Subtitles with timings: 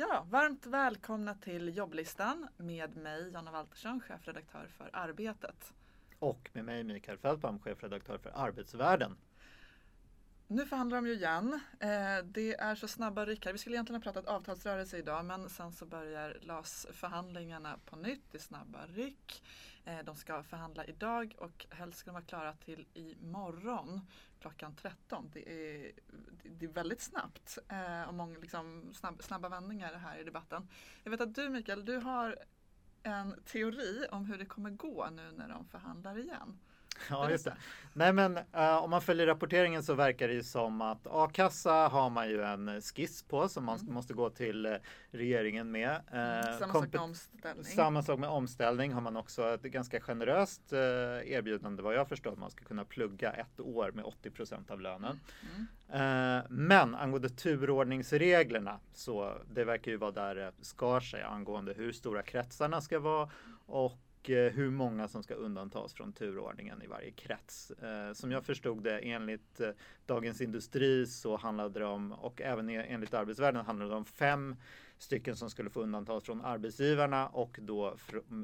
[0.00, 5.72] Ja, varmt välkomna till jobblistan med mig Jonna Waltersson, chefredaktör för Arbetet.
[6.18, 9.16] Och med mig Mikael Feldbaum, chefredaktör för Arbetsvärlden.
[10.50, 11.60] Nu förhandlar de ju igen.
[11.80, 13.52] Eh, det är så snabba ryck här.
[13.52, 18.22] Vi skulle egentligen ha pratat avtalsrörelse idag men sen så börjar LAS-förhandlingarna på nytt.
[18.30, 19.42] Det är snabba ryck.
[19.84, 24.00] Eh, de ska förhandla idag och helst ska de vara klara till imorgon
[24.40, 25.30] klockan 13.
[25.32, 25.92] Det är,
[26.42, 30.68] det är väldigt snabbt eh, och många liksom snabb, snabba vändningar här i debatten.
[31.02, 32.38] Jag vet att du Mikael, du har
[33.02, 36.58] en teori om hur det kommer gå nu när de förhandlar igen.
[37.10, 37.56] Ja, just det.
[37.92, 42.10] Nej, men uh, om man följer rapporteringen så verkar det ju som att a-kassa har
[42.10, 43.94] man ju en skiss på som man mm.
[43.94, 44.76] måste gå till uh,
[45.10, 45.90] regeringen med.
[45.90, 47.64] Uh, samma sak med omställning.
[47.64, 52.36] Samma sak med omställning har man också ett ganska generöst erbjudande vad jag förstår.
[52.36, 55.20] Man ska kunna plugga ett år med 80% av lönen.
[55.54, 55.66] Mm.
[55.90, 56.44] Mm.
[56.48, 62.22] men angående turordningsreglerna så det verkar ju vara där det skar sig angående hur stora
[62.22, 63.30] kretsarna ska vara
[63.66, 67.70] och Eh, hur många som ska undantas från turordningen i varje krets.
[67.70, 69.70] Eh, som jag förstod det enligt eh,
[70.06, 74.56] Dagens Industri så handlade det om, och även enligt Arbetsvärlden handlade det om fem
[74.98, 77.96] stycken som skulle få undantas från arbetsgivarna och då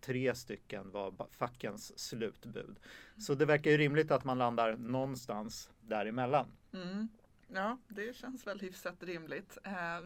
[0.00, 2.78] tre stycken var fackens slutbud.
[3.18, 6.46] Så det verkar ju rimligt att man landar någonstans däremellan.
[6.72, 7.08] Mm.
[7.48, 9.58] Ja, det känns väl hyfsat rimligt.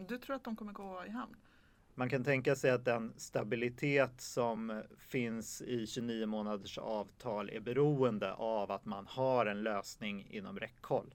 [0.07, 1.35] Du tror att de kommer gå i hamn?
[1.95, 8.33] Man kan tänka sig att den stabilitet som finns i 29 månaders avtal är beroende
[8.33, 11.13] av att man har en lösning inom räckhåll.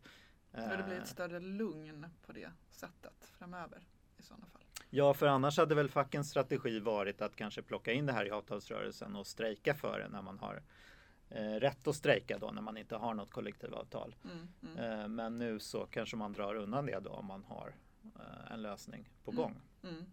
[0.54, 1.04] Tror det blir ett eh.
[1.04, 3.86] större lugn på det sättet framöver
[4.19, 4.62] i sådana fall?
[4.91, 8.30] Ja, för annars hade väl fackens strategi varit att kanske plocka in det här i
[8.30, 10.62] avtalsrörelsen och strejka för det när man har
[11.28, 14.16] eh, rätt att strejka då när man inte har något kollektivavtal.
[14.24, 15.00] Mm, mm.
[15.00, 17.74] Eh, men nu så kanske man drar undan det då om man har
[18.50, 19.60] en lösning på mm, gång.
[19.82, 20.04] Mm.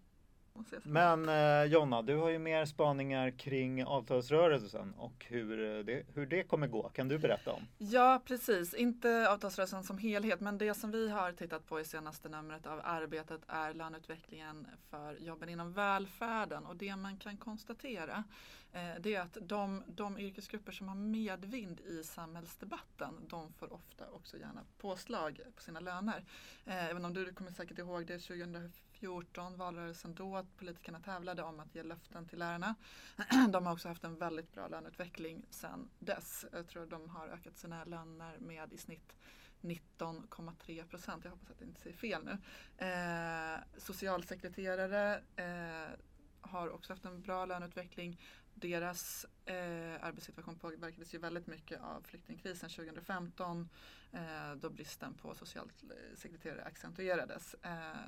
[0.84, 6.25] Men eh, Jonna, du har ju mer spaningar kring avtalsrörelsen och hur eh, det, hur
[6.25, 6.90] det kommer gå.
[6.90, 7.68] Kan du berätta om?
[7.78, 8.74] Ja, precis.
[8.74, 12.81] Inte avtalsrörelsen som helhet, men det som vi har tittat på i senaste numret av
[12.84, 16.66] Arbetet är löneutvecklingen för jobben inom välfärden.
[16.66, 18.24] Och det man kan konstatera
[18.72, 24.09] eh, det är att de, de yrkesgrupper som har medvind i samhällsdebatten, de får ofta
[24.12, 26.25] också gärna påslag på sina löner.
[26.66, 28.72] Eh, även om du kommer säkert ihåg det 2004
[29.03, 32.75] 2014, valrörelsen då, att politikerna tävlade om att ge löften till lärarna.
[33.50, 36.46] De har också haft en väldigt bra löneutveckling sedan dess.
[36.52, 39.16] Jag tror de har ökat sina löner med i snitt
[39.62, 41.24] 19,3 procent.
[41.24, 42.38] Jag hoppas att jag inte säger fel nu.
[42.86, 46.00] Eh, socialsekreterare eh,
[46.41, 48.20] har också haft en bra löneutveckling.
[48.53, 53.70] Deras eh, arbetssituation påverkades ju väldigt mycket av flyktingkrisen 2015
[54.12, 57.53] eh, då bristen på socialsekreterare accentuerades.
[57.53, 58.08] Eh,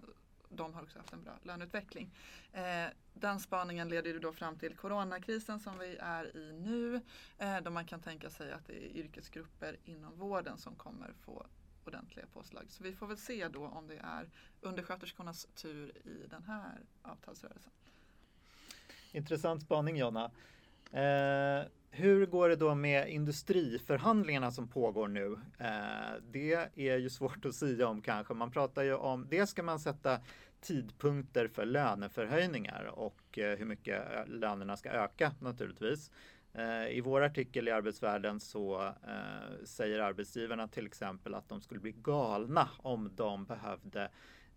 [0.50, 2.12] de har också haft en bra löneutveckling.
[2.54, 7.02] Eh, den spaningen leder ju då fram till coronakrisen som vi är i nu.
[7.38, 11.46] Eh, då man kan tänka sig att det är yrkesgrupper inom vården som kommer få
[11.86, 12.66] ordentliga påslag.
[12.70, 14.30] Så vi får väl se då om det är
[14.62, 17.72] undersköterskornas tur i den här avtalsrörelsen.
[19.12, 20.32] Intressant spaning Jonna.
[20.92, 21.66] Eh,
[22.26, 25.40] hur går det då med industriförhandlingarna som pågår nu?
[25.60, 28.34] Eh, det är ju svårt att säga om kanske.
[28.34, 30.20] Man pratar ju om, det ska man sätta
[30.62, 36.12] tidpunkter för löneförhöjningar och eh, hur mycket eh, lönerna ska öka naturligtvis.
[36.54, 41.80] Eh, I vår artikel i Arbetsvärlden så eh, säger arbetsgivarna till exempel att de skulle
[41.80, 44.10] bli galna om de behövde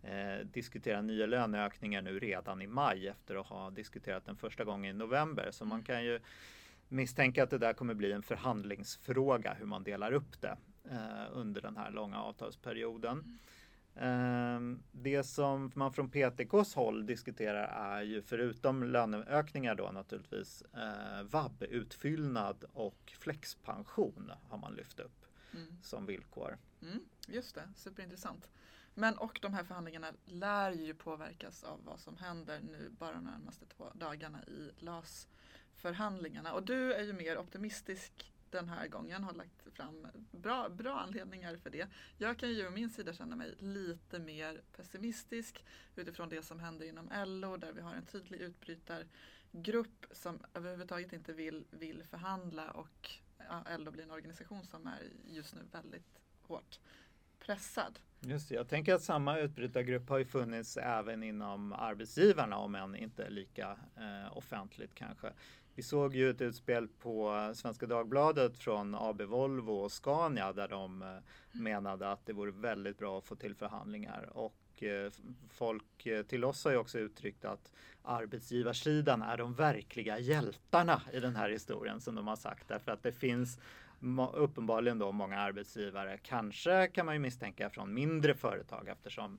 [0.02, 4.96] eh, diskutera nya löneökningar nu redan i maj efter att ha diskuterat den första gången
[4.96, 5.48] i november.
[5.50, 6.20] Så man kan ju
[6.88, 10.56] misstänka att det där kommer bli en förhandlingsfråga hur man delar upp det
[10.90, 13.38] eh, under den här långa avtalsperioden.
[14.00, 14.82] Mm.
[14.92, 22.64] det som man från PTKs håll diskuterar är ju förutom löneökningar då naturligtvis eh, vab-utfyllnad
[22.72, 25.76] och flexpension har man lyft upp mm.
[25.82, 26.58] som villkor.
[26.82, 28.48] Mm, just det, superintressant.
[28.94, 33.24] Men och de här förhandlingarna lär ju påverkas av vad som händer nu bara de
[33.24, 35.28] närmaste två dagarna i LAS
[35.74, 36.52] förhandlingarna.
[36.52, 41.56] Och du är ju mer optimistisk den här gången, har lagt fram bra, bra anledningar
[41.56, 41.88] för det.
[42.18, 45.64] Jag kan ju å min sida känna mig lite mer pessimistisk
[45.96, 51.32] utifrån det som händer inom LO där vi har en tydlig utbrytargrupp som överhuvudtaget inte
[51.32, 53.10] vill, vill förhandla och
[53.78, 56.80] LO blir en organisation som är just nu väldigt hårt
[57.38, 57.98] pressad.
[58.20, 62.96] Just det, jag tänker att samma utbrytargrupp har ju funnits även inom arbetsgivarna om än
[62.96, 65.32] inte lika eh, offentligt kanske.
[65.74, 71.02] Vi såg ju ett utspel på Svenska Dagbladet från AB Volvo och Scania där de
[71.02, 71.18] eh,
[71.52, 75.12] menade att det vore väldigt bra att få till förhandlingar och Eh,
[75.48, 77.72] folk eh, till oss har ju också uttryckt att
[78.02, 83.02] arbetsgivarsidan är de verkliga hjältarna i den här historien som de har sagt därför att
[83.02, 83.58] det finns
[84.34, 89.38] uppenbarligen då många arbetsgivare, kanske kan man ju misstänka från mindre företag eftersom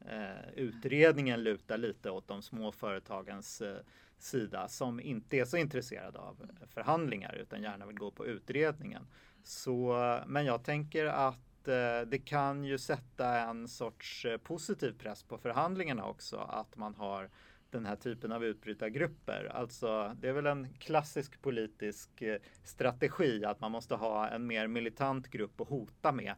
[0.00, 3.76] eh, utredningen lutar lite åt de små företagens eh,
[4.18, 9.06] sida som inte är så intresserade av förhandlingar utan gärna vill gå på utredningen.
[9.42, 11.38] Så, men jag tänker att
[11.68, 16.94] Eh, det kan ju sätta en sorts eh, positiv press på förhandlingarna också att man
[16.94, 17.30] har
[17.70, 19.50] den här typen av utbrytargrupper.
[19.54, 24.66] Alltså, det är väl en klassisk politisk eh, strategi att man måste ha en mer
[24.66, 26.34] militant grupp att hota med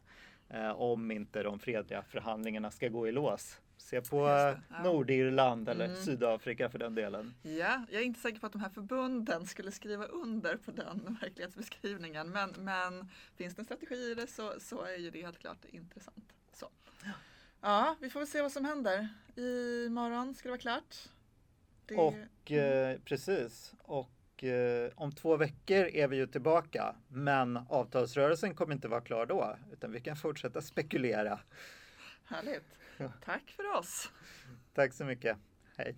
[0.49, 3.59] eh, om inte de fredliga förhandlingarna ska gå i lås.
[3.81, 4.57] Se på ja.
[4.83, 5.97] Nordirland eller mm.
[5.97, 7.33] Sydafrika för den delen.
[7.41, 11.17] Ja, jag är inte säker på att de här förbunden skulle skriva under på den
[11.21, 12.29] verklighetsbeskrivningen.
[12.29, 15.65] Men, men finns det en strategi i det så, så är ju det helt klart
[15.65, 16.33] intressant.
[16.53, 16.69] Så.
[17.61, 19.07] Ja, vi får väl se vad som händer.
[19.35, 20.95] Imorgon ska det vara klart.
[21.85, 21.95] Det...
[21.95, 23.73] Och eh, precis.
[23.81, 26.95] Och eh, om två veckor är vi ju tillbaka.
[27.07, 31.39] Men avtalsrörelsen kommer inte vara klar då, utan vi kan fortsätta spekulera.
[32.29, 32.77] Härligt.
[33.25, 34.11] Tack för oss.
[34.73, 35.37] Tack så mycket.
[35.77, 35.95] Hej.